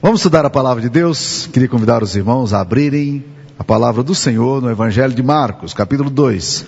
[0.00, 1.48] Vamos estudar a palavra de Deus.
[1.52, 3.24] Queria convidar os irmãos a abrirem
[3.58, 6.66] a palavra do Senhor no Evangelho de Marcos, capítulo 2.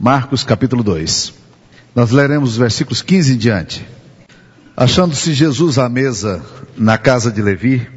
[0.00, 1.32] Marcos, capítulo 2.
[1.94, 3.86] Nós leremos os versículos 15 em diante.
[4.76, 6.42] Achando-se Jesus à mesa
[6.76, 7.88] na casa de Levi,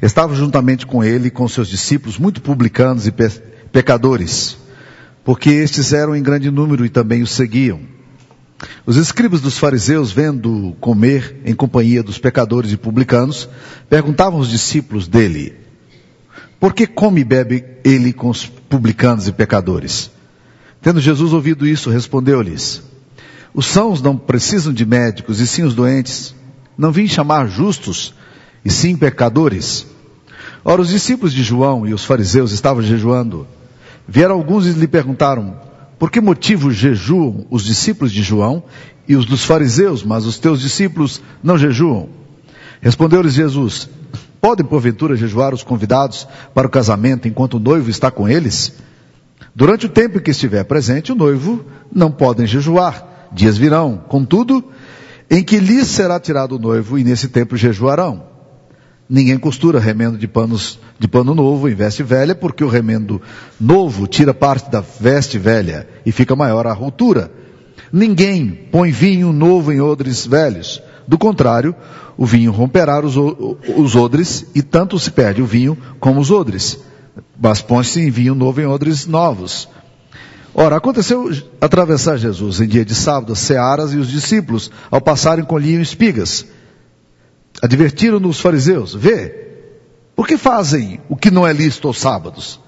[0.00, 3.28] estava juntamente com ele e com seus discípulos muito publicanos e pe
[3.72, 4.56] pecadores,
[5.24, 7.80] porque estes eram em grande número e também o seguiam.
[8.84, 13.48] Os escribas dos fariseus, vendo comer em companhia dos pecadores e publicanos,
[13.88, 15.54] perguntavam aos discípulos dele:
[16.58, 20.10] Por que come e bebe ele com os publicanos e pecadores?
[20.82, 22.82] Tendo Jesus ouvido isso, respondeu-lhes:
[23.54, 26.34] Os sãos não precisam de médicos, e sim os doentes.
[26.76, 28.14] Não vim chamar justos,
[28.64, 29.86] e sim pecadores.
[30.64, 33.46] Ora, os discípulos de João e os fariseus estavam jejuando.
[34.06, 35.69] Vieram alguns e lhe perguntaram:
[36.00, 38.62] por que motivo jejuam os discípulos de João
[39.06, 42.08] e os dos fariseus, mas os teus discípulos não jejuam?
[42.80, 43.86] Respondeu-lhes Jesus:
[44.40, 48.72] Podem porventura jejuar os convidados para o casamento enquanto o noivo está com eles?
[49.54, 51.62] Durante o tempo em que estiver presente o noivo,
[51.94, 53.28] não podem jejuar.
[53.30, 54.64] Dias virão, contudo,
[55.30, 58.29] em que lhes será tirado o noivo e nesse tempo jejuarão.
[59.12, 63.20] Ninguém costura remendo de, panos, de pano novo em veste velha, porque o remendo
[63.60, 67.28] novo tira parte da veste velha e fica maior a ruptura.
[67.92, 70.80] Ninguém põe vinho novo em odres velhos.
[71.08, 71.74] Do contrário,
[72.16, 73.16] o vinho romperá os,
[73.76, 76.78] os odres e tanto se perde o vinho como os odres.
[77.36, 79.68] Mas põe-se em vinho novo em odres novos.
[80.54, 85.44] Ora, aconteceu atravessar Jesus em dia de sábado as searas e os discípulos, ao passarem,
[85.44, 86.46] colhiam espigas.
[87.62, 89.48] Advertiram-no os fariseus, vê,
[90.16, 92.60] por que fazem o que não é lícito aos sábados?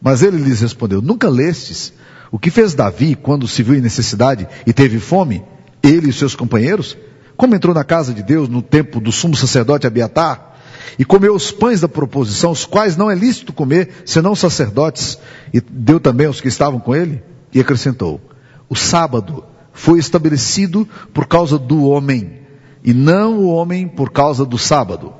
[0.00, 1.92] Mas ele lhes respondeu, nunca lestes
[2.30, 5.42] o que fez Davi quando se viu em necessidade e teve fome,
[5.82, 6.96] ele e seus companheiros?
[7.36, 10.56] Como entrou na casa de Deus no tempo do sumo sacerdote Abiatar
[10.98, 15.18] e comeu os pães da proposição, os quais não é lícito comer, senão os sacerdotes,
[15.54, 17.22] e deu também aos que estavam com ele?
[17.54, 18.20] E acrescentou,
[18.68, 22.40] o sábado foi estabelecido por causa do homem,
[22.82, 25.12] e não o homem por causa do sábado.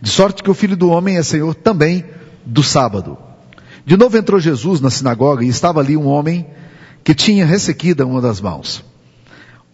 [0.00, 2.04] De sorte que o filho do homem é senhor também
[2.44, 3.18] do sábado.
[3.84, 6.46] De novo entrou Jesus na sinagoga e estava ali um homem
[7.02, 8.84] que tinha ressequida uma das mãos.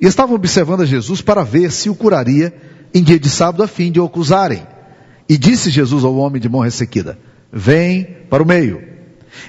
[0.00, 2.54] E estava observando a Jesus para ver se o curaria
[2.94, 4.66] em dia de sábado a fim de o acusarem.
[5.28, 7.18] E disse Jesus ao homem de mão ressequida:
[7.52, 8.82] Vem para o meio.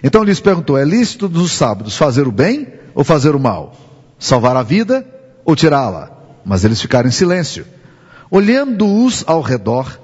[0.04, 3.76] Então lhes perguntou: É lícito dos sábados fazer o bem ou fazer o mal?
[4.18, 5.06] Salvar a vida
[5.46, 6.12] ou tirá-la?
[6.44, 7.66] Mas eles ficaram em silêncio.
[8.30, 10.00] Olhando-os ao redor,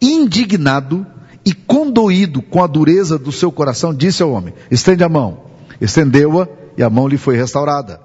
[0.00, 1.06] indignado
[1.44, 5.42] e condoído com a dureza do seu coração, disse ao homem: Estende a mão.
[5.80, 8.00] Estendeu-a e a mão lhe foi restaurada.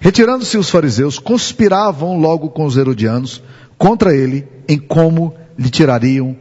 [0.00, 3.42] Retirando-se os fariseus, conspiravam logo com os herodianos
[3.76, 6.36] contra ele em como lhe tirariam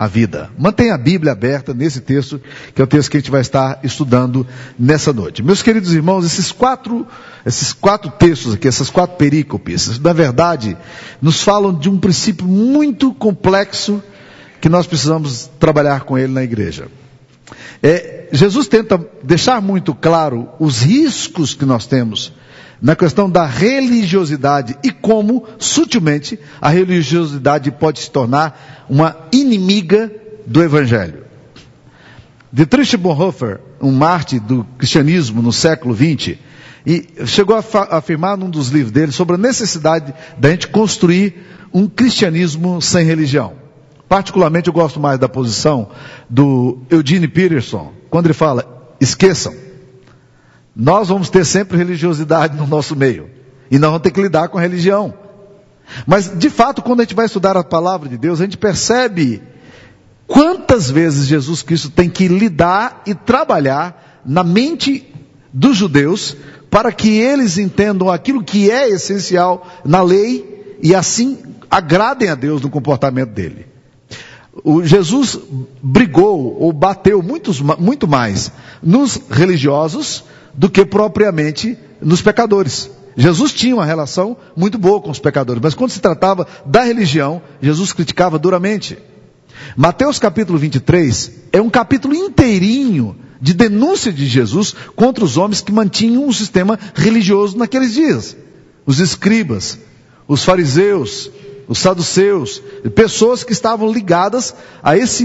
[0.00, 0.50] a vida.
[0.58, 2.40] Mantenha a Bíblia aberta nesse texto,
[2.74, 4.46] que é o texto que a gente vai estar estudando
[4.78, 5.42] nessa noite.
[5.42, 7.06] Meus queridos irmãos, esses quatro,
[7.44, 10.74] esses quatro textos aqui, essas quatro perícopes, na verdade,
[11.20, 14.02] nos falam de um princípio muito complexo
[14.58, 16.88] que nós precisamos trabalhar com ele na igreja.
[17.82, 22.32] É, Jesus tenta deixar muito claro os riscos que nós temos
[22.80, 30.10] na questão da religiosidade e como, sutilmente, a religiosidade pode se tornar uma inimiga
[30.46, 31.24] do Evangelho.
[32.52, 36.36] Dietrich Bonhoeffer, um mártir do cristianismo no século XX,
[36.84, 37.62] e chegou a
[37.96, 41.34] afirmar num dos livros dele sobre a necessidade da gente construir
[41.72, 43.52] um cristianismo sem religião.
[44.08, 45.90] Particularmente eu gosto mais da posição
[46.28, 49.54] do Eugene Peterson, quando ele fala, esqueçam,
[50.74, 53.28] nós vamos ter sempre religiosidade no nosso meio.
[53.70, 55.14] E nós vamos ter que lidar com a religião.
[56.06, 59.42] Mas, de fato, quando a gente vai estudar a palavra de Deus, a gente percebe
[60.26, 65.12] quantas vezes Jesus Cristo tem que lidar e trabalhar na mente
[65.52, 66.36] dos judeus
[66.70, 71.38] para que eles entendam aquilo que é essencial na lei e assim
[71.68, 73.66] agradem a Deus no comportamento dele.
[74.62, 75.38] O Jesus
[75.82, 78.52] brigou ou bateu muitos, muito mais
[78.82, 80.24] nos religiosos
[80.54, 82.90] do que propriamente nos pecadores.
[83.16, 87.42] Jesus tinha uma relação muito boa com os pecadores, mas quando se tratava da religião,
[87.60, 88.96] Jesus criticava duramente.
[89.76, 95.72] Mateus capítulo 23 é um capítulo inteirinho de denúncia de Jesus contra os homens que
[95.72, 98.36] mantinham um sistema religioso naqueles dias.
[98.86, 99.78] Os escribas,
[100.28, 101.30] os fariseus,
[101.66, 102.62] os saduceus,
[102.94, 105.24] pessoas que estavam ligadas a esse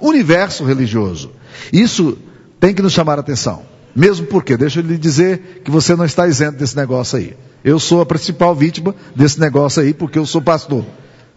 [0.00, 1.30] universo religioso.
[1.72, 2.18] Isso
[2.58, 3.71] tem que nos chamar a atenção.
[3.94, 7.36] Mesmo porque, deixa eu lhe dizer que você não está isento desse negócio aí.
[7.62, 10.84] Eu sou a principal vítima desse negócio aí porque eu sou pastor.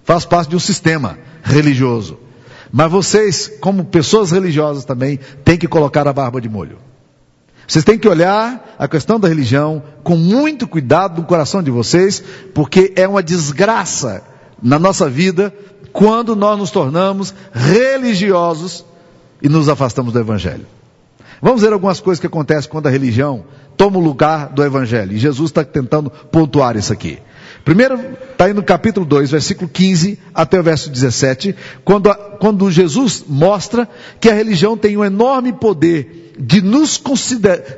[0.04, 2.18] Faz parte de um sistema religioso.
[2.72, 6.78] Mas vocês, como pessoas religiosas também, têm que colocar a barba de molho.
[7.68, 12.24] Vocês têm que olhar a questão da religião com muito cuidado no coração de vocês,
[12.54, 14.24] porque é uma desgraça
[14.62, 15.54] na nossa vida
[15.92, 18.86] quando nós nos tornamos religiosos
[19.42, 20.66] e nos afastamos do Evangelho.
[21.42, 23.46] Vamos ver algumas coisas que acontecem quando a religião
[23.76, 25.14] toma o lugar do Evangelho.
[25.14, 27.20] E Jesus está tentando pontuar isso aqui.
[27.64, 28.00] Primeiro,
[28.32, 33.90] está aí no capítulo 2, versículo 15 até o verso 17, quando, quando Jesus mostra
[34.20, 37.02] que a religião tem um enorme poder de nos,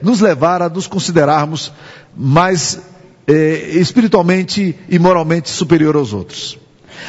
[0.02, 1.72] nos levar a nos considerarmos
[2.16, 2.80] mais
[3.28, 6.58] eh, espiritualmente e moralmente superior aos outros.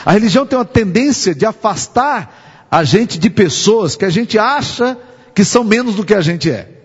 [0.05, 4.97] A religião tem uma tendência de afastar a gente de pessoas que a gente acha
[5.35, 6.79] que são menos do que a gente é.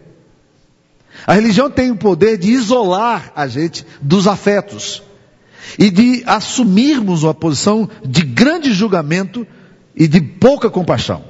[1.25, 5.01] A religião tem o poder de isolar a gente dos afetos
[5.79, 9.47] e de assumirmos uma posição de grande julgamento
[9.95, 11.23] e de pouca compaixão.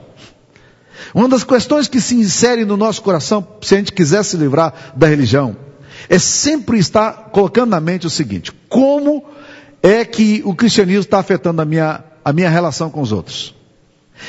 [1.13, 4.94] Uma das questões que se insere no nosso coração, se a gente quiser se livrar
[4.95, 5.56] da religião,
[6.10, 9.24] é sempre estar colocando na mente o seguinte: como
[9.81, 13.54] é que o cristianismo está afetando a minha, a minha relação com os outros?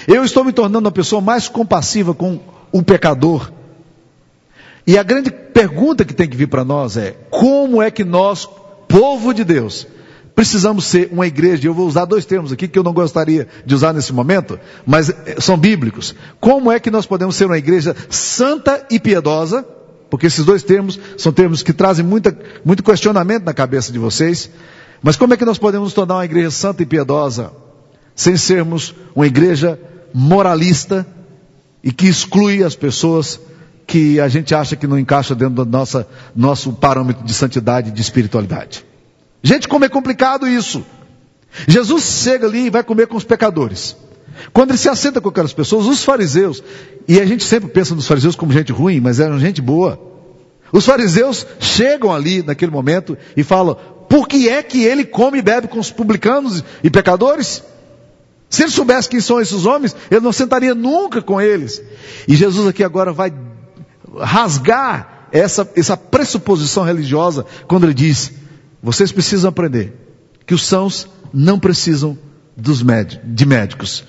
[0.06, 2.40] Eu estou me tornando uma pessoa mais compassiva com
[2.74, 3.52] o pecador.
[4.84, 8.48] E a grande pergunta que tem que vir para nós é: como é que nós,
[8.88, 9.86] povo de Deus,
[10.34, 13.74] precisamos ser uma igreja, eu vou usar dois termos aqui que eu não gostaria de
[13.76, 16.16] usar nesse momento, mas eh, são bíblicos.
[16.40, 19.64] Como é que nós podemos ser uma igreja santa e piedosa?
[20.10, 24.50] Porque esses dois termos são termos que trazem muita, muito questionamento na cabeça de vocês.
[25.00, 27.52] Mas como é que nós podemos nos tornar uma igreja santa e piedosa
[28.16, 29.78] sem sermos uma igreja
[30.12, 31.06] moralista
[31.84, 33.38] e que exclui as pessoas
[33.86, 37.92] que a gente acha que não encaixa dentro do nossa, nosso parâmetro de santidade e
[37.92, 38.82] de espiritualidade?
[39.42, 40.82] Gente, como é complicado isso.
[41.68, 43.94] Jesus chega ali e vai comer com os pecadores.
[44.52, 46.62] Quando ele se assenta com aquelas pessoas, os fariseus,
[47.06, 50.00] e a gente sempre pensa nos fariseus como gente ruim, mas eram gente boa.
[50.72, 53.76] Os fariseus chegam ali naquele momento e falam:
[54.08, 57.62] por que é que ele come e bebe com os publicanos e pecadores?
[58.54, 61.82] Se ele soubesse quem são esses homens, ele não sentaria nunca com eles.
[62.28, 63.34] E Jesus aqui agora vai
[64.16, 68.30] rasgar essa, essa pressuposição religiosa quando ele diz:
[68.80, 69.92] vocês precisam aprender
[70.46, 72.16] que os sãos não precisam
[72.56, 72.80] dos
[73.24, 74.04] de médicos,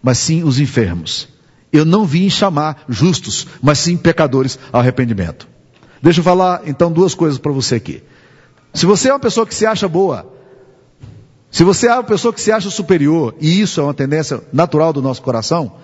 [0.00, 1.26] mas sim os enfermos.
[1.72, 5.48] Eu não vim chamar justos, mas sim pecadores ao arrependimento.
[6.00, 8.04] Deixa eu falar então duas coisas para você aqui.
[8.72, 10.32] Se você é uma pessoa que se acha boa,
[11.54, 14.92] se você é uma pessoa que se acha superior, e isso é uma tendência natural
[14.92, 15.76] do nosso coração,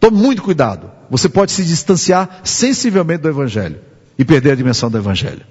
[0.00, 0.90] tome muito cuidado.
[1.10, 3.80] Você pode se distanciar sensivelmente do Evangelho
[4.18, 5.42] e perder a dimensão do Evangelho.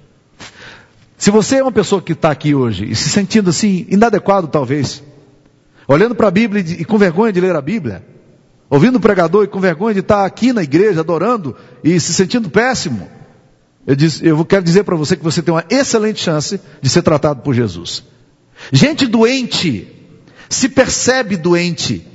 [1.16, 5.04] Se você é uma pessoa que está aqui hoje e se sentindo assim, inadequado talvez,
[5.86, 8.04] olhando para a Bíblia e com vergonha de ler a Bíblia,
[8.68, 12.50] ouvindo o pregador e com vergonha de estar aqui na igreja adorando e se sentindo
[12.50, 13.06] péssimo,
[13.86, 17.02] eu, diz, eu quero dizer para você que você tem uma excelente chance de ser
[17.02, 18.02] tratado por Jesus.
[18.72, 19.88] Gente doente
[20.48, 22.06] se percebe doente.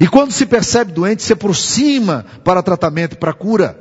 [0.00, 3.78] E quando se percebe doente, se aproxima para tratamento, para cura.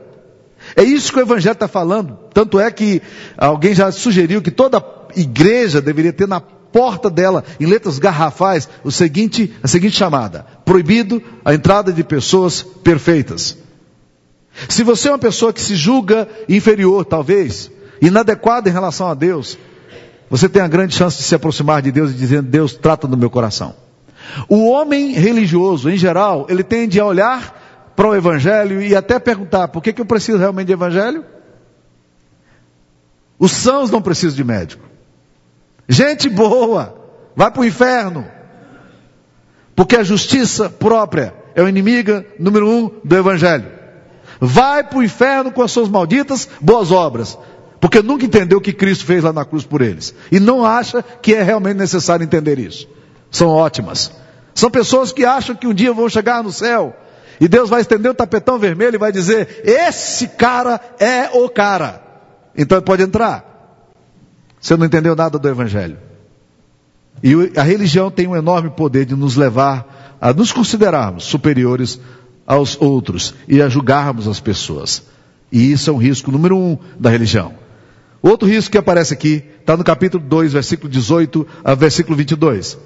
[0.75, 2.17] É isso que o Evangelho está falando.
[2.33, 3.01] Tanto é que
[3.37, 4.83] alguém já sugeriu que toda
[5.15, 11.21] igreja deveria ter na porta dela, em letras garrafais, o seguinte, a seguinte chamada: proibido
[11.45, 13.57] a entrada de pessoas perfeitas.
[14.67, 17.71] Se você é uma pessoa que se julga inferior, talvez,
[18.01, 19.57] inadequada em relação a Deus,
[20.29, 23.17] você tem a grande chance de se aproximar de Deus e dizer: Deus trata do
[23.17, 23.75] meu coração.
[24.47, 29.67] O homem religioso, em geral, ele tende a olhar para o Evangelho e até perguntar:
[29.67, 31.25] por que, que eu preciso realmente de Evangelho?
[33.37, 34.85] Os sãos não precisam de médico.
[35.87, 36.95] Gente boa,
[37.35, 38.25] vai para o inferno.
[39.75, 43.65] Porque a justiça própria é o inimigo número um do Evangelho.
[44.39, 47.37] Vai para o inferno com as suas malditas boas obras.
[47.83, 50.15] Porque nunca entendeu o que Cristo fez lá na cruz por eles.
[50.31, 52.87] E não acha que é realmente necessário entender isso.
[53.29, 54.09] São ótimas.
[54.55, 56.95] São pessoas que acham que um dia vão chegar no céu
[57.41, 62.01] e Deus vai estender o tapetão vermelho e vai dizer: Esse cara é o cara.
[62.57, 63.83] Então ele pode entrar.
[64.61, 65.97] Você não entendeu nada do Evangelho.
[67.21, 71.99] E a religião tem um enorme poder de nos levar a nos considerarmos superiores
[72.47, 75.03] aos outros e a julgarmos as pessoas.
[75.51, 77.61] E isso é um risco número um da religião.
[78.23, 82.77] Outro risco que aparece aqui está no capítulo 2, versículo 18 a versículo 22.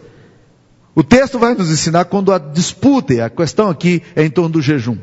[0.95, 4.61] O texto vai nos ensinar quando a disputa, a questão aqui é em torno do
[4.63, 4.97] jejum.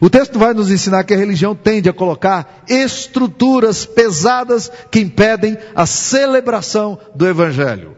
[0.00, 5.58] O texto vai nos ensinar que a religião tende a colocar estruturas pesadas que impedem
[5.74, 7.94] a celebração do Evangelho.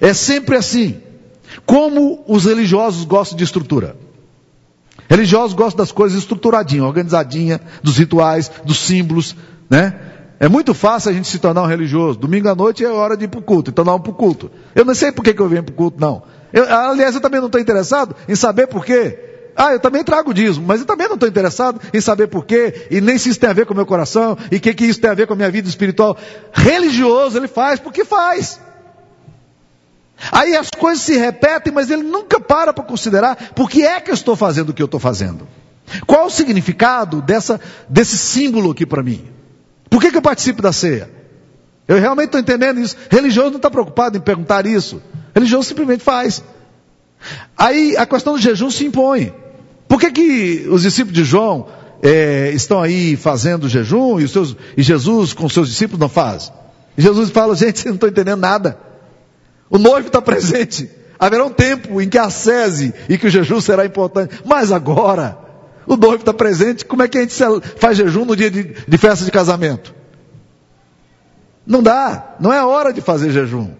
[0.00, 1.02] É sempre assim.
[1.66, 3.94] Como os religiosos gostam de estrutura.
[5.06, 9.36] Religiosos gostam das coisas estruturadinhas, organizadinhas, dos rituais, dos símbolos,
[9.68, 10.13] né?
[10.38, 12.18] É muito fácil a gente se tornar um religioso.
[12.18, 14.50] Domingo à noite é hora de ir para o culto, então vamos para o culto.
[14.74, 16.22] Eu não sei por que, que eu venho para o culto, não.
[16.52, 19.18] Eu, aliás, eu também não estou interessado em saber por quê.
[19.56, 22.88] Ah, eu também trago dízimo, mas eu também não estou interessado em saber por quê,
[22.90, 24.84] e nem se isso tem a ver com o meu coração, e o que, que
[24.84, 26.16] isso tem a ver com a minha vida espiritual.
[26.52, 28.60] Religioso, ele faz porque faz.
[30.32, 34.10] Aí as coisas se repetem, mas ele nunca para para considerar por que é que
[34.10, 35.46] eu estou fazendo o que eu estou fazendo.
[36.06, 39.24] Qual o significado dessa, desse símbolo aqui para mim?
[39.94, 41.08] Por que, que eu participo da ceia?
[41.86, 42.96] Eu realmente estou entendendo isso.
[43.08, 45.00] Religioso não está preocupado em perguntar isso.
[45.32, 46.42] Religioso simplesmente faz.
[47.56, 49.32] Aí a questão do jejum se impõe.
[49.86, 51.68] Por que, que os discípulos de João
[52.02, 56.52] é, estão aí fazendo jejum e, seus, e, Jesus com seus discípulos não faz?
[56.98, 58.76] E Jesus fala, gente, vocês não estão entendendo nada.
[59.70, 60.90] O noivo está presente.
[61.20, 64.40] Haverá um tempo em que a sese e que o jejum será importante.
[64.44, 65.38] Mas agora,
[65.86, 67.34] o noivo está presente, como é que a gente
[67.76, 69.94] faz jejum no dia de, de festa de casamento?
[71.66, 73.70] Não dá, não é hora de fazer jejum.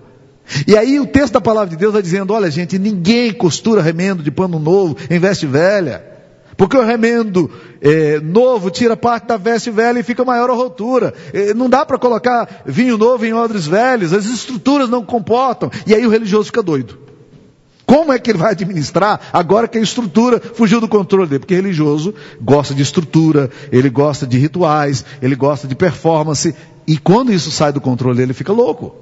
[0.67, 4.23] E aí o texto da palavra de Deus vai dizendo: olha, gente, ninguém costura remendo
[4.23, 6.13] de pano novo em veste velha.
[6.57, 11.13] Porque o remendo é, novo tira parte da veste velha e fica maior a rotura.
[11.33, 15.71] É, não dá para colocar vinho novo em odres velhos, as estruturas não comportam.
[15.87, 17.04] E aí o religioso fica doido.
[17.95, 21.39] Como é que ele vai administrar agora que a estrutura fugiu do controle dele?
[21.39, 26.53] Porque religioso gosta de estrutura, ele gosta de rituais, ele gosta de performance,
[26.89, 28.97] e quando isso sai do controle ele fica louco.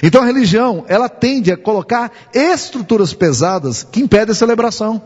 [0.00, 5.02] Então a religião, ela tende a colocar estruturas pesadas que impedem a celebração.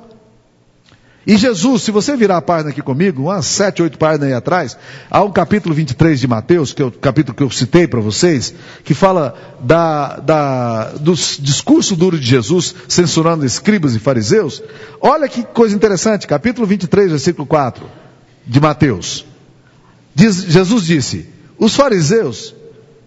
[1.26, 4.78] E Jesus, se você virar a página aqui comigo, umas sete, oito páginas aí atrás,
[5.10, 8.54] há um capítulo 23 de Mateus, que é o capítulo que eu citei para vocês,
[8.84, 14.62] que fala da, da, do discurso duro de Jesus, censurando escribas e fariseus.
[15.00, 17.84] Olha que coisa interessante, capítulo 23, versículo 4
[18.46, 19.26] de Mateus.
[20.14, 21.28] Diz, Jesus disse,
[21.58, 22.54] os fariseus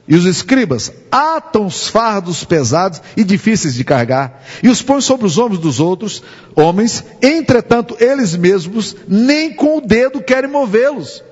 [0.09, 5.27] e os escribas atam os fardos pesados e difíceis de carregar e os põem sobre
[5.27, 6.23] os ombros dos outros
[6.55, 11.23] homens, entretanto eles mesmos nem com o dedo querem movê-los.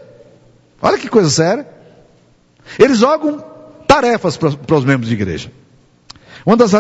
[0.79, 1.67] Olha que coisa séria.
[2.77, 3.43] Eles jogam
[3.87, 5.51] tarefas para, os membros de igreja.
[6.45, 6.71] Uma das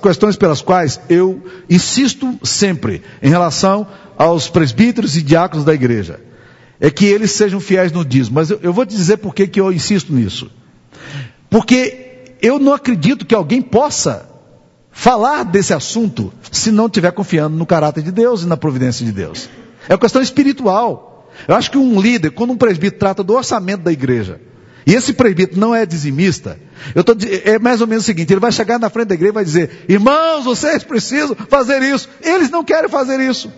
[0.00, 6.18] questões pelas quais eu insisto sempre em relação aos presbíteros e diáconos da igreja
[6.80, 8.36] é que eles sejam fiéis no dízimo.
[8.36, 10.50] Mas eu, eu vou te dizer por que eu insisto nisso.
[11.52, 14.26] Porque eu não acredito que alguém possa
[14.90, 19.12] falar desse assunto se não estiver confiando no caráter de Deus e na providência de
[19.12, 19.50] Deus.
[19.86, 21.30] É uma questão espiritual.
[21.46, 24.40] Eu acho que um líder, quando um presbítero trata do orçamento da igreja,
[24.86, 26.58] e esse presbítero não é dizimista,
[26.94, 29.32] eu tô, é mais ou menos o seguinte: ele vai chegar na frente da igreja
[29.32, 32.08] e vai dizer, irmãos, vocês precisam fazer isso.
[32.22, 33.52] Eles não querem fazer isso.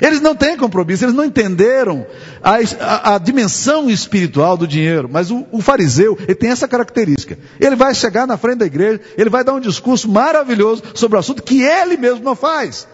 [0.00, 2.06] Eles não têm compromisso, eles não entenderam
[2.42, 5.08] a, a, a dimensão espiritual do dinheiro.
[5.10, 7.38] Mas o, o, fariseu, ele tem essa característica.
[7.58, 11.20] Ele vai chegar na frente da igreja, ele vai dar um discurso maravilhoso sobre o
[11.20, 12.86] assunto que ele mesmo não faz.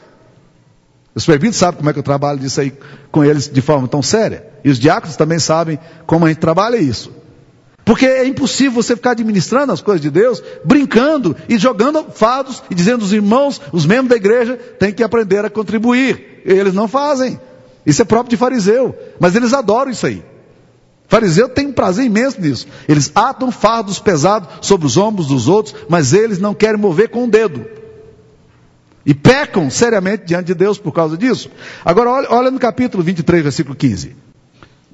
[1.14, 2.72] Os presbíteros sabem como é que eu trabalho disso aí
[3.10, 4.46] com eles de forma tão séria.
[4.62, 7.10] E os diáconos também sabem como a gente trabalha isso.
[7.86, 12.74] Porque é impossível você ficar administrando as coisas de Deus, brincando e jogando fados e
[12.74, 16.35] dizendo os irmãos, os membros da igreja, têm que aprender a contribuir.
[16.46, 17.40] Eles não fazem.
[17.84, 18.96] Isso é próprio de fariseu.
[19.18, 20.24] Mas eles adoram isso aí.
[21.08, 22.66] Fariseu tem um prazer imenso nisso.
[22.88, 27.20] Eles atam fardos pesados sobre os ombros dos outros, mas eles não querem mover com
[27.20, 27.64] o um dedo.
[29.04, 31.48] E pecam seriamente diante de Deus por causa disso.
[31.84, 34.16] Agora, olha, olha no capítulo 23, versículo 15.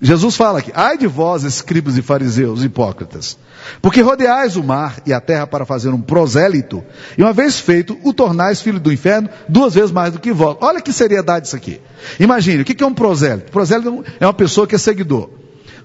[0.03, 3.39] Jesus fala aqui, ai de vós, escribas e fariseus hipócritas,
[3.81, 6.83] porque rodeais o mar e a terra para fazer um prosélito,
[7.17, 10.57] e uma vez feito, o tornais filho do inferno duas vezes mais do que vós.
[10.61, 11.81] Olha que seriedade isso aqui.
[12.19, 13.51] Imagine, o que é um prosélito?
[13.51, 15.31] Prosélito é uma pessoa que é seguidor.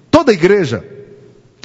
[0.09, 0.83] Toda igreja,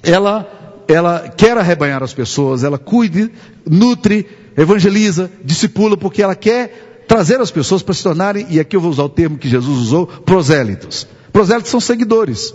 [0.02, 3.30] ela, ela quer arrebanhar as pessoas, ela cuide,
[3.68, 4.26] nutre,
[4.56, 8.90] evangeliza, discipula, porque ela quer trazer as pessoas para se tornarem, e aqui eu vou
[8.90, 11.06] usar o termo que Jesus usou, prosélitos.
[11.32, 12.54] Prosélitos são seguidores.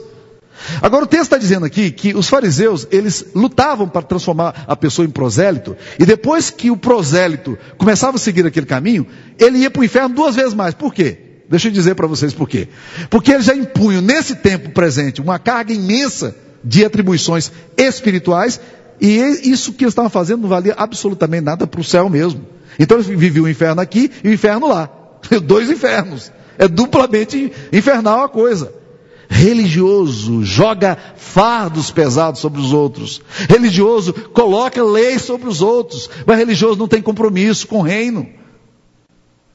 [0.81, 5.05] Agora o texto está dizendo aqui que os fariseus, eles lutavam para transformar a pessoa
[5.05, 9.81] em prosélito, e depois que o prosélito começava a seguir aquele caminho, ele ia para
[9.81, 10.73] o inferno duas vezes mais.
[10.73, 11.17] Por quê?
[11.49, 12.67] Deixa eu dizer para vocês por quê.
[13.09, 18.59] Porque eles já impunham nesse tempo presente uma carga imensa de atribuições espirituais,
[18.99, 19.17] e
[19.49, 22.45] isso que eles estavam fazendo não valia absolutamente nada para o céu mesmo.
[22.79, 24.89] Então eles viviam o inferno aqui e o inferno lá.
[25.43, 26.31] Dois infernos.
[26.57, 28.73] É duplamente infernal a coisa.
[29.29, 33.21] Religioso joga fardos pesados sobre os outros.
[33.49, 36.09] Religioso coloca leis sobre os outros.
[36.25, 38.27] Mas religioso não tem compromisso com o reino.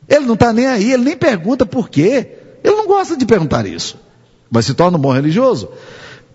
[0.08, 2.28] Ele não está nem aí, ele nem pergunta por quê.
[2.62, 3.98] Ele não gosta de perguntar isso,
[4.50, 5.68] mas se torna um bom religioso.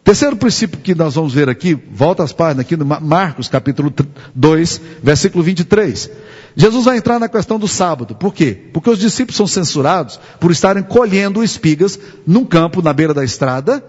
[0.04, 3.94] Terceiro princípio que nós vamos ver aqui, volta às páginas aqui no Marcos capítulo
[4.34, 6.10] 2, versículo 23.
[6.60, 8.16] Jesus vai entrar na questão do sábado.
[8.16, 8.58] Por quê?
[8.74, 13.84] Porque os discípulos são censurados por estarem colhendo espigas num campo na beira da estrada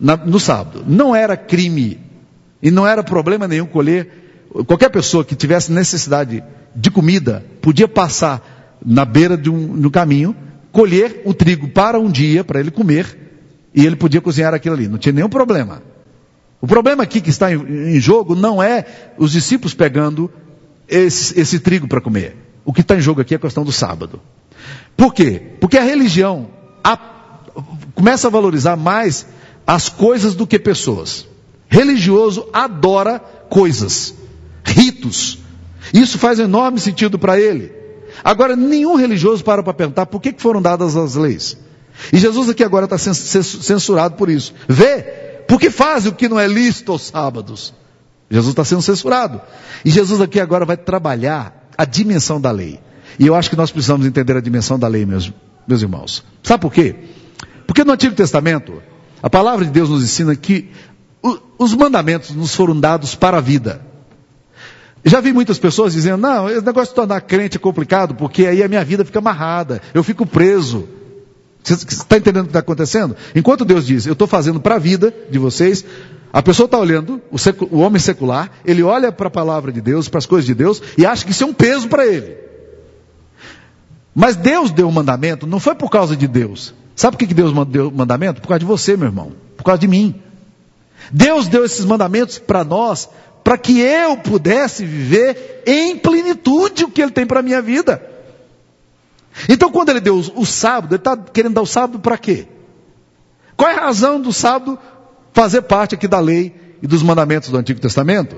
[0.00, 0.82] na, no sábado.
[0.86, 2.00] Não era crime
[2.62, 4.48] e não era problema nenhum colher.
[4.66, 6.42] Qualquer pessoa que tivesse necessidade
[6.74, 10.34] de comida podia passar na beira de um no caminho,
[10.72, 13.14] colher o trigo para um dia para ele comer
[13.74, 15.82] e ele podia cozinhar aquilo ali, não tinha nenhum problema.
[16.62, 18.86] O problema aqui que está em, jogo não é
[19.18, 20.30] os discípulos pegando
[20.88, 22.36] esse, esse trigo para comer.
[22.64, 24.20] O que está em jogo aqui é a questão do sábado.
[24.96, 25.40] Por quê?
[25.60, 26.48] Porque a religião
[26.82, 26.98] a,
[27.94, 29.26] começa a valorizar mais
[29.66, 31.26] as coisas do que pessoas.
[31.68, 34.14] Religioso adora coisas,
[34.64, 35.38] ritos.
[35.92, 37.72] Isso faz enorme sentido para ele.
[38.24, 41.56] Agora, nenhum religioso para para perguntar por que foram dadas as leis.
[42.12, 44.54] E Jesus aqui agora está censurado por isso.
[44.68, 45.02] Vê,
[45.48, 47.74] porque faz o que não é lícito aos sábados.
[48.30, 49.40] Jesus está sendo censurado.
[49.84, 52.80] E Jesus aqui agora vai trabalhar a dimensão da lei.
[53.18, 55.32] E eu acho que nós precisamos entender a dimensão da lei, meus,
[55.66, 56.24] meus irmãos.
[56.42, 56.94] Sabe por quê?
[57.66, 58.82] Porque no Antigo Testamento,
[59.22, 60.70] a palavra de Deus nos ensina que
[61.22, 63.80] o, os mandamentos nos foram dados para a vida.
[65.04, 68.62] Já vi muitas pessoas dizendo, não, esse negócio de tornar crente é complicado, porque aí
[68.62, 70.88] a minha vida fica amarrada, eu fico preso.
[71.62, 73.16] Você está entendendo o que está acontecendo?
[73.34, 75.84] Enquanto Deus diz, eu estou fazendo para a vida de vocês,
[76.32, 79.80] a pessoa está olhando, o, secu, o, homem secular, ele olha para a palavra de
[79.80, 82.36] Deus, para as coisas de Deus, e acha que isso é um peso para ele.
[84.14, 86.74] Mas Deus deu o um mandamento, não foi por causa de Deus.
[86.94, 88.40] Sabe por que Deus deu o mandamento?
[88.40, 89.32] Por causa de você, meu irmão.
[89.56, 90.22] Por causa de mim.
[91.12, 93.08] Deus deu esses mandamentos para nós,
[93.44, 98.16] para que eu pudesse viver em plenitude o que Ele tem para a minha vida.
[99.48, 102.46] Então, quando ele deu o sábado, ele está querendo dar o sábado para quê?
[103.56, 104.78] Qual é a razão do sábado
[105.36, 108.36] fazer parte aqui da lei e dos mandamentos do Antigo Testamento?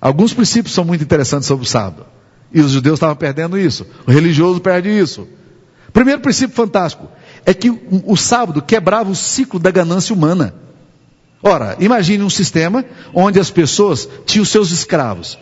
[0.00, 2.06] Alguns princípios são muito interessantes sobre o sábado.
[2.52, 3.84] E os judeus estavam perdendo isso.
[4.06, 5.26] O religioso perde isso.
[5.92, 7.08] Primeiro princípio fantástico
[7.44, 7.70] é que
[8.06, 10.54] o sábado quebrava o ciclo da ganância humana.
[11.42, 15.36] Ora, imagine um sistema onde as pessoas tinham seus escravos.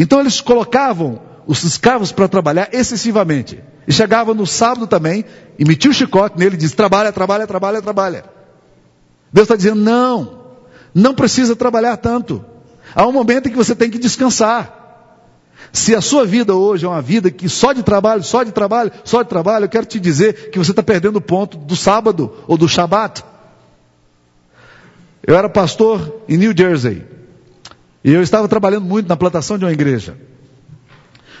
[0.00, 3.62] Então eles colocavam os escravos para trabalhar excessivamente.
[3.86, 5.24] E chegava no sábado também,
[5.56, 8.35] e metia o chicote nele e diz: trabalha, trabalha, trabalha, trabalha.
[9.32, 10.40] Deus está dizendo: não,
[10.94, 12.44] não precisa trabalhar tanto.
[12.94, 14.84] Há um momento em que você tem que descansar.
[15.72, 18.92] Se a sua vida hoje é uma vida que só de trabalho, só de trabalho,
[19.04, 22.32] só de trabalho, eu quero te dizer que você está perdendo o ponto do sábado
[22.46, 23.24] ou do Shabat.
[25.26, 27.04] Eu era pastor em New Jersey.
[28.04, 30.16] E eu estava trabalhando muito na plantação de uma igreja.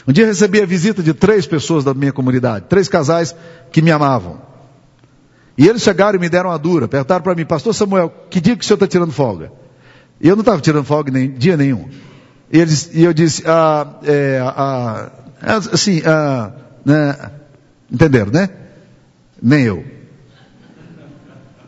[0.06, 3.34] Um dia recebi a visita de três pessoas da minha comunidade, três casais
[3.70, 4.40] que me amavam.
[5.58, 8.56] E eles chegaram e me deram uma dura, perguntaram para mim, pastor Samuel, que dia
[8.56, 9.50] que o senhor está tirando folga?
[10.20, 11.88] E eu não estava tirando folga nem dia nenhum.
[12.52, 15.10] E, eles, e eu disse, ah, é, ah,
[15.72, 16.52] assim, ah,
[16.84, 17.30] né,
[17.90, 18.48] entenderam, né?
[19.42, 19.84] Nem eu.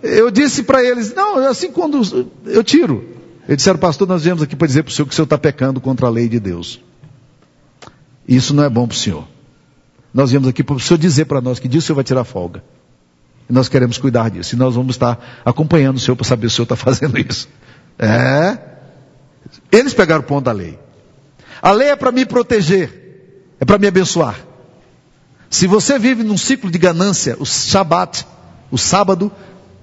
[0.02, 2.00] Eu disse para eles, não, assim quando
[2.46, 3.16] eu tiro.
[3.48, 5.38] Eles disseram, pastor, nós viemos aqui para dizer para o senhor que o senhor está
[5.38, 6.80] pecando contra a lei de Deus.
[8.26, 9.26] Isso não é bom para o senhor.
[10.12, 12.24] Nós viemos aqui para o senhor dizer para nós que dia o senhor vai tirar
[12.24, 12.62] folga.
[13.48, 14.54] E nós queremos cuidar disso.
[14.54, 17.48] E nós vamos estar acompanhando o senhor para saber se o senhor está fazendo isso.
[17.98, 18.58] É.
[19.72, 20.78] Eles pegaram o ponto da lei.
[21.62, 24.36] A lei é para me proteger, é para me abençoar.
[25.50, 28.26] Se você vive num ciclo de ganância, o Shabat,
[28.70, 29.32] o sábado,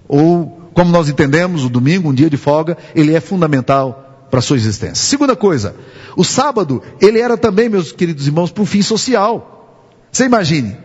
[0.07, 4.41] ou como nós entendemos, o domingo, um dia de folga, ele é fundamental para a
[4.41, 4.95] sua existência.
[4.95, 5.75] Segunda coisa,
[6.15, 9.89] o sábado, ele era também, meus queridos irmãos, para um fim social.
[10.11, 10.77] Você imagine,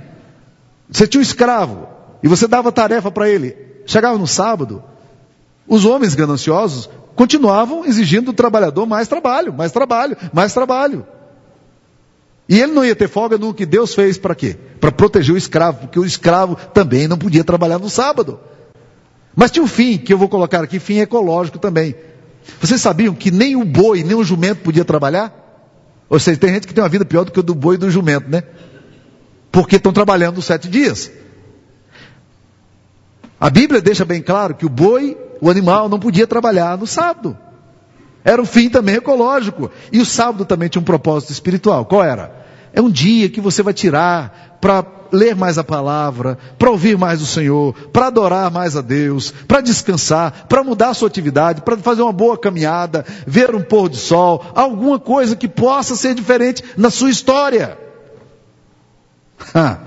[0.88, 1.86] você tinha um escravo
[2.22, 3.56] e você dava tarefa para ele.
[3.86, 4.82] Chegava no sábado,
[5.66, 11.06] os homens gananciosos continuavam exigindo do trabalhador mais trabalho, mais trabalho, mais trabalho.
[12.48, 14.56] E ele não ia ter folga no que Deus fez para quê?
[14.80, 18.40] Para proteger o escravo, porque o escravo também não podia trabalhar no sábado.
[19.36, 21.94] Mas tinha um fim, que eu vou colocar aqui, fim ecológico também.
[22.60, 25.32] Vocês sabiam que nem o boi, nem o jumento podia trabalhar?
[26.08, 27.78] Ou seja, tem gente que tem uma vida pior do que o do boi e
[27.78, 28.42] do jumento, né?
[29.52, 31.10] Porque estão trabalhando sete dias.
[33.40, 37.36] A Bíblia deixa bem claro que o boi, o animal, não podia trabalhar no sábado.
[38.22, 39.70] Era um fim também ecológico.
[39.90, 41.86] E o sábado também tinha um propósito espiritual.
[41.86, 42.30] Qual era?
[42.72, 47.20] É um dia que você vai tirar para ler mais a palavra, para ouvir mais
[47.20, 51.76] o Senhor, para adorar mais a Deus, para descansar, para mudar a sua atividade, para
[51.78, 56.62] fazer uma boa caminhada, ver um pôr de sol, alguma coisa que possa ser diferente
[56.76, 57.76] na sua história.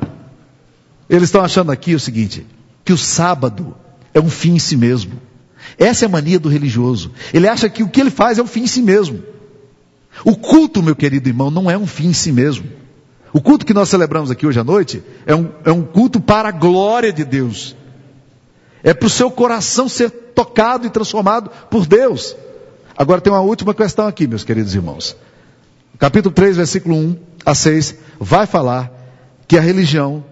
[1.07, 2.45] Eles estão achando aqui o seguinte:
[2.83, 3.75] que o sábado
[4.13, 5.13] é um fim em si mesmo.
[5.77, 7.11] Essa é a mania do religioso.
[7.33, 9.23] Ele acha que o que ele faz é um fim em si mesmo.
[10.23, 12.65] O culto, meu querido irmão, não é um fim em si mesmo.
[13.31, 16.49] O culto que nós celebramos aqui hoje à noite é um, é um culto para
[16.49, 17.75] a glória de Deus.
[18.83, 22.35] É para o seu coração ser tocado e transformado por Deus.
[22.95, 25.15] Agora tem uma última questão aqui, meus queridos irmãos.
[25.97, 28.91] Capítulo 3, versículo 1 a 6, vai falar
[29.47, 30.23] que a religião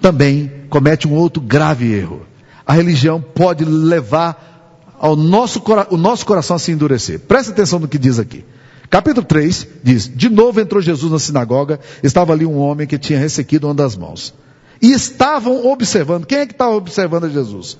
[0.00, 2.26] também comete um outro grave erro.
[2.66, 7.20] A religião pode levar ao nosso, o nosso coração a se endurecer.
[7.20, 8.44] Presta atenção no que diz aqui.
[8.90, 13.18] Capítulo 3 diz: De novo entrou Jesus na sinagoga, estava ali um homem que tinha
[13.18, 14.34] ressequido uma das mãos.
[14.80, 17.78] E estavam observando, quem é que estava observando a Jesus?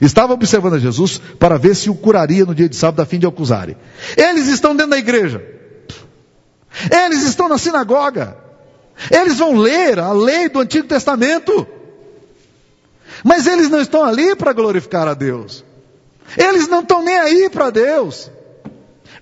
[0.00, 3.18] Estava observando a Jesus para ver se o curaria no dia de sábado a fim
[3.18, 3.76] de acusarem.
[4.16, 5.42] Eles estão dentro da igreja.
[6.90, 8.36] Eles estão na sinagoga.
[9.08, 11.66] Eles vão ler a lei do Antigo Testamento.
[13.24, 15.64] Mas eles não estão ali para glorificar a Deus.
[16.36, 18.30] Eles não estão nem aí para Deus.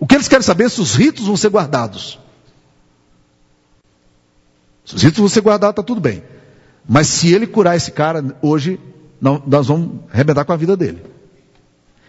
[0.01, 2.19] O que eles querem saber é se os ritos vão ser guardados.
[4.85, 6.23] Se os ritos vão ser guardados, está tudo bem.
[6.89, 8.81] Mas se ele curar esse cara hoje,
[9.21, 11.03] não, nós vamos arrebentar com a vida dele.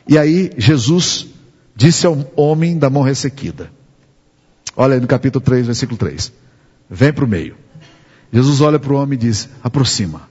[0.08, 1.28] E aí Jesus
[1.76, 3.72] disse ao homem da mão ressequida.
[4.76, 6.32] Olha aí no capítulo 3, versículo 3.
[6.90, 7.56] Vem para o meio.
[8.32, 10.30] Jesus olha para o homem e diz: aproxima.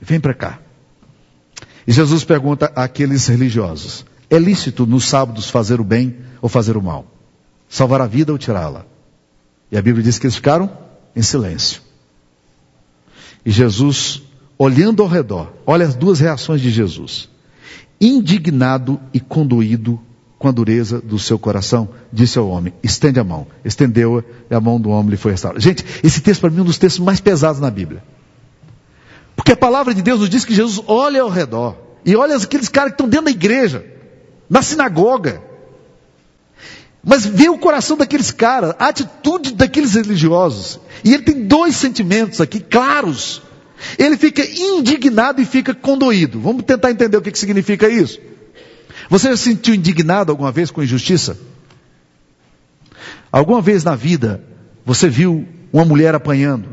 [0.00, 0.58] Vem para cá.
[1.86, 6.82] E Jesus pergunta àqueles religiosos: é lícito nos sábados fazer o bem ou fazer o
[6.82, 7.06] mal?
[7.68, 8.84] Salvar a vida ou tirá-la?
[9.70, 10.70] E a Bíblia diz que eles ficaram
[11.14, 11.82] em silêncio.
[13.44, 14.22] E Jesus,
[14.58, 17.28] olhando ao redor, olha as duas reações de Jesus.
[18.00, 20.00] Indignado e conduído
[20.40, 23.46] com a dureza do seu coração, disse ao homem: estende a mão.
[23.62, 25.60] Estendeu-a e a mão do homem lhe foi restaurada.
[25.60, 28.02] Gente, esse texto para mim é um dos textos mais pesados na Bíblia.
[29.36, 31.76] Porque a palavra de Deus nos diz que Jesus olha ao redor
[32.06, 33.84] e olha aqueles caras que estão dentro da igreja
[34.48, 35.42] na sinagoga.
[37.04, 40.80] Mas vê o coração daqueles caras, a atitude daqueles religiosos.
[41.04, 43.42] E ele tem dois sentimentos aqui claros.
[43.98, 46.40] Ele fica indignado e fica condoído.
[46.40, 48.18] Vamos tentar entender o que, que significa isso.
[49.10, 51.36] Você já se sentiu indignado alguma vez com injustiça?
[53.32, 54.40] Alguma vez na vida
[54.86, 56.68] você viu uma mulher apanhando?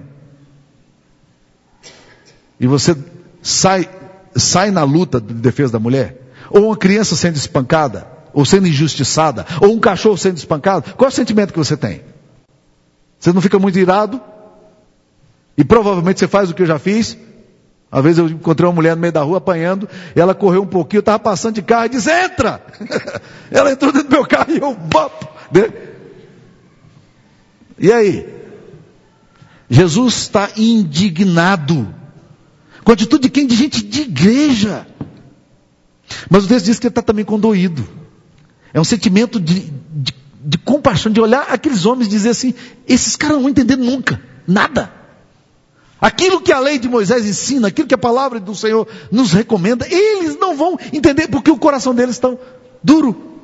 [2.60, 2.96] E você
[3.42, 3.90] sai,
[4.36, 6.32] sai na luta de defesa da mulher?
[6.52, 11.12] Ou uma criança sendo espancada, ou sendo injustiçada, ou um cachorro sendo espancado, qual é
[11.12, 12.04] o sentimento que você tem?
[13.20, 14.22] Você não fica muito irado?
[15.58, 17.18] E provavelmente você faz o que eu já fiz.
[17.92, 21.00] Uma vez eu encontrei uma mulher no meio da rua apanhando, ela correu um pouquinho,
[21.00, 22.62] eu estava passando de carro e disse, entra!
[23.50, 25.28] ela entrou dentro do meu carro e eu, bop!
[27.80, 28.26] E aí?
[29.70, 31.94] Jesus está indignado
[32.84, 33.46] com a atitude de quem?
[33.46, 34.88] De gente de igreja.
[36.30, 37.88] Mas o texto diz que ele está também condoído.
[38.74, 42.54] É um sentimento de, de, de, compaixão, de olhar aqueles homens e dizer assim:
[42.88, 44.92] esses caras não vão entender nunca, nada.
[46.00, 49.88] Aquilo que a lei de Moisés ensina, aquilo que a palavra do Senhor nos recomenda,
[49.90, 52.36] eles não vão entender porque o coração deles está
[52.84, 53.40] duro.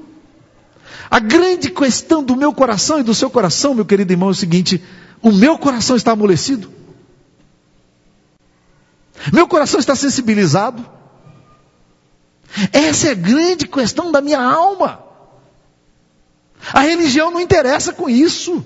[1.10, 4.36] A grande questão do meu coração e do seu coração, meu querido irmão, é o
[4.36, 4.84] seguinte:
[5.22, 6.72] o meu coração está amolecido.
[9.32, 10.86] Meu coração está sensibilizado.
[12.72, 15.04] Essa é a grande questão da minha alma.
[16.72, 18.64] A religião não interessa com isso.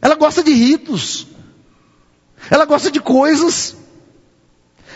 [0.00, 1.33] Ela gosta de ritos.
[2.50, 3.76] Ela gosta de coisas.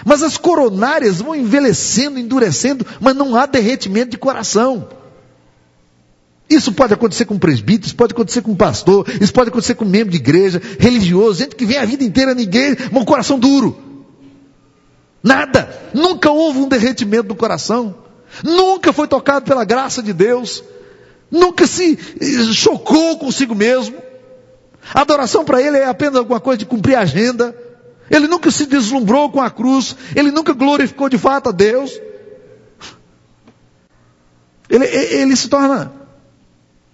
[0.05, 4.89] Mas as coronárias vão envelhecendo, endurecendo, mas não há derretimento de coração.
[6.49, 10.11] Isso pode acontecer com presbítero, isso pode acontecer com pastor, isso pode acontecer com membro
[10.11, 13.77] de igreja, religioso, gente que vem a vida inteira na igreja, mas um coração duro.
[15.23, 15.91] Nada.
[15.93, 17.95] Nunca houve um derretimento do coração.
[18.43, 20.63] Nunca foi tocado pela graça de Deus.
[21.31, 21.99] Nunca se
[22.55, 23.97] chocou consigo mesmo.
[24.95, 27.55] A adoração para ele é apenas alguma coisa de cumprir a agenda.
[28.11, 29.97] Ele nunca se deslumbrou com a cruz.
[30.15, 32.01] Ele nunca glorificou de fato a Deus.
[34.69, 35.93] Ele, ele se torna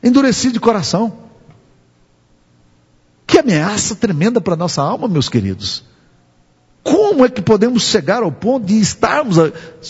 [0.02, 1.24] endurecido de coração.
[3.26, 5.84] Que ameaça tremenda para a nossa alma, meus queridos.
[6.82, 9.36] Como é que podemos chegar ao ponto de estarmos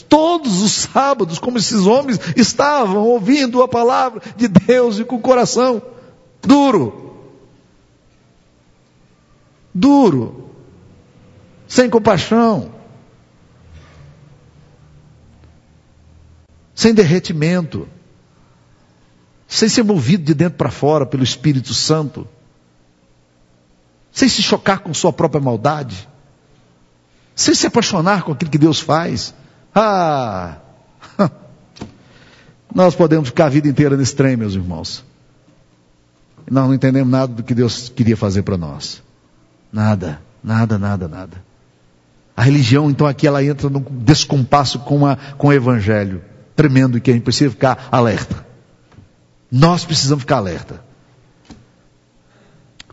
[0.09, 5.21] todos os sábados, como esses homens estavam, ouvindo a palavra de Deus e com o
[5.21, 5.83] coração
[6.41, 7.04] duro?
[9.75, 10.51] Duro.
[11.67, 12.73] Sem compaixão.
[16.75, 17.89] Sem derretimento.
[19.49, 22.27] Sem ser movido de dentro para fora pelo Espírito Santo.
[24.13, 26.09] Sem se chocar com sua própria maldade
[27.35, 29.35] sem se apaixonar com aquilo que Deus faz.
[29.75, 30.59] Ah!
[32.73, 35.05] Nós podemos ficar a vida inteira nesse trem, meus irmãos.
[36.49, 39.03] Nós não entendemos nada do que Deus queria fazer para nós.
[39.75, 41.45] Nada, nada, nada, nada.
[42.37, 46.23] A religião, então, aqui ela entra num descompasso com, a, com o evangelho.
[46.55, 48.47] Tremendo e que a gente precisa ficar alerta.
[49.51, 50.81] Nós precisamos ficar alerta.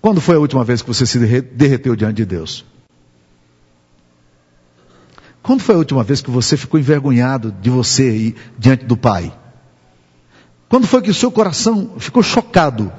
[0.02, 2.66] Quando foi a última vez que você se derreteu diante de Deus?
[5.44, 9.32] Quando foi a última vez que você ficou envergonhado de você aí diante do Pai?
[10.68, 12.92] Quando foi que o seu coração ficou chocado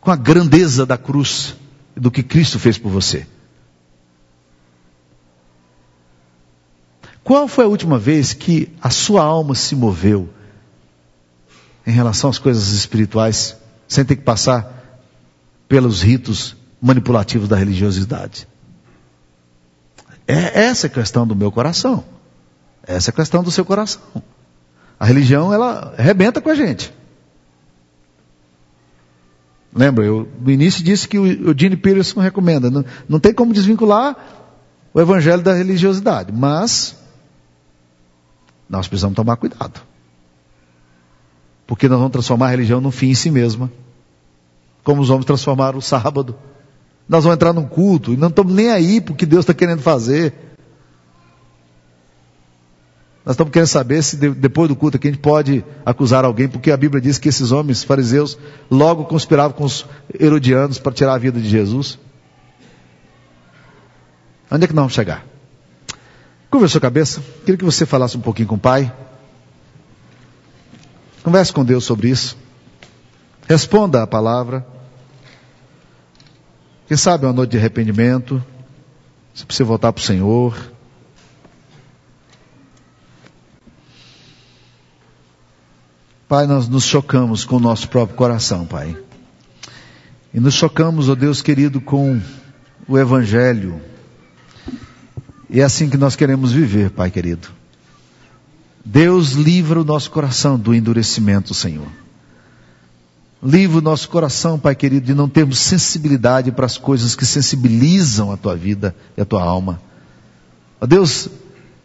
[0.00, 1.59] com a grandeza da cruz e
[1.96, 3.26] do que Cristo fez por você?
[7.22, 10.28] Qual foi a última vez que a sua alma se moveu
[11.86, 15.00] em relação às coisas espirituais sem ter que passar
[15.68, 18.48] pelos ritos manipulativos da religiosidade?
[20.26, 22.04] É essa a questão do meu coração.
[22.82, 24.02] Essa é a questão do seu coração.
[24.98, 26.92] A religião, ela arrebenta com a gente.
[29.74, 32.70] Lembra, eu no início disse que o, o Gene Peterson recomenda.
[32.70, 34.16] Não, não tem como desvincular
[34.92, 36.96] o evangelho da religiosidade, mas
[38.68, 39.80] nós precisamos tomar cuidado.
[41.66, 43.70] Porque nós vamos transformar a religião num fim em si mesma.
[44.82, 46.34] Como os homens transformaram o sábado.
[47.08, 50.49] Nós vamos entrar num culto e não estamos nem aí porque Deus está querendo fazer.
[53.24, 56.70] Nós estamos querendo saber se depois do culto aqui a gente pode acusar alguém, porque
[56.70, 58.38] a Bíblia diz que esses homens fariseus
[58.70, 59.86] logo conspiravam com os
[60.18, 61.98] herodianos para tirar a vida de Jesus.
[64.50, 65.24] Onde é que nós vamos chegar?
[66.50, 67.22] Curva a sua cabeça.
[67.40, 68.92] Queria que você falasse um pouquinho com o Pai.
[71.22, 72.36] Converse com Deus sobre isso.
[73.46, 74.66] Responda a palavra.
[76.88, 78.42] Quem sabe uma noite de arrependimento.
[79.32, 80.69] Você precisa voltar para o Senhor.
[86.30, 88.96] Pai, nós nos chocamos com o nosso próprio coração, Pai.
[90.32, 92.20] E nos chocamos, ó oh Deus querido, com
[92.86, 93.80] o Evangelho.
[95.50, 97.48] E é assim que nós queremos viver, Pai querido.
[98.84, 101.88] Deus livra o nosso coração do endurecimento, Senhor.
[103.42, 108.30] Livra o nosso coração, Pai querido, de não termos sensibilidade para as coisas que sensibilizam
[108.30, 109.82] a tua vida e a tua alma.
[110.80, 111.28] Ó Deus,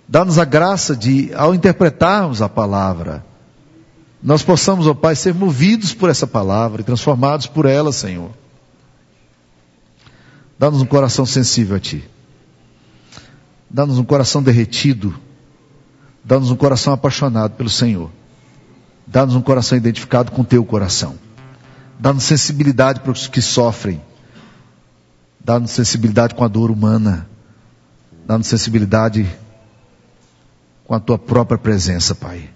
[0.07, 3.25] dá-nos a graça de, ao interpretarmos a palavra,
[4.25, 8.31] nós possamos, ó Pai, ser movidos por essa palavra e transformados por ela, Senhor.
[10.57, 12.03] Dá-nos um coração sensível a Ti.
[13.69, 15.15] Dá-nos um coração derretido.
[16.23, 18.09] Dá-nos um coração apaixonado pelo Senhor.
[19.05, 21.19] Dá-nos um coração identificado com Teu coração.
[21.99, 24.01] Dá-nos sensibilidade para os que sofrem.
[25.39, 27.29] Dá-nos sensibilidade com a dor humana.
[28.25, 29.29] Dá-nos sensibilidade
[30.83, 32.54] com a tua própria presença, Pai.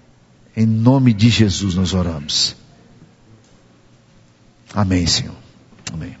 [0.56, 2.56] Em nome de Jesus nós oramos.
[4.74, 5.36] Amém, Senhor.
[5.92, 6.19] Amém.